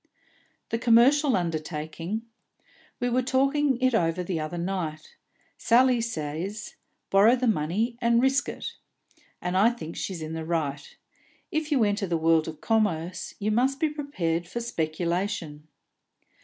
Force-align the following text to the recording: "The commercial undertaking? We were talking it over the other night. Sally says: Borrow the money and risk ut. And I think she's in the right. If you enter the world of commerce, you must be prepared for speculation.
"The 0.69 0.79
commercial 0.79 1.35
undertaking? 1.35 2.23
We 2.99 3.07
were 3.07 3.21
talking 3.21 3.79
it 3.81 3.93
over 3.93 4.23
the 4.23 4.39
other 4.39 4.57
night. 4.57 5.15
Sally 5.59 6.01
says: 6.01 6.73
Borrow 7.11 7.35
the 7.35 7.45
money 7.45 7.99
and 8.01 8.19
risk 8.19 8.49
ut. 8.49 8.73
And 9.43 9.55
I 9.55 9.69
think 9.69 9.95
she's 9.95 10.23
in 10.23 10.33
the 10.33 10.43
right. 10.43 10.97
If 11.51 11.71
you 11.71 11.83
enter 11.83 12.07
the 12.07 12.17
world 12.17 12.47
of 12.47 12.61
commerce, 12.61 13.35
you 13.37 13.51
must 13.51 13.79
be 13.79 13.89
prepared 13.91 14.47
for 14.47 14.59
speculation. 14.59 15.67